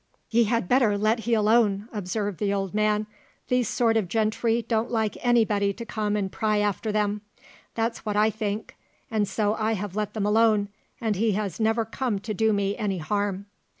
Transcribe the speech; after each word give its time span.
"You 0.31 0.45
had 0.45 0.67
better 0.67 0.97
let 0.97 1.19
he 1.29 1.35
alone," 1.35 1.87
observed 1.93 2.39
the 2.39 2.51
old 2.51 2.73
man; 2.73 3.05
"these 3.49 3.67
sort 3.69 3.95
of 3.97 4.07
gentry 4.07 4.63
don't 4.63 4.89
like 4.89 5.15
anybody 5.23 5.73
to 5.73 5.85
come 5.85 6.15
and 6.15 6.31
pry 6.31 6.57
after 6.57 6.91
them. 6.91 7.21
That's 7.75 8.03
what 8.03 8.15
I 8.15 8.31
think; 8.31 8.75
and 9.11 9.27
so 9.27 9.53
I 9.53 9.73
have 9.73 9.95
let 9.95 10.15
them 10.15 10.25
alone, 10.25 10.69
and 10.99 11.17
he 11.17 11.33
has 11.33 11.59
never 11.59 11.85
come 11.85 12.17
to 12.17 12.33
do 12.33 12.51
me 12.51 12.75
any 12.77 12.97
harm." 12.97 13.45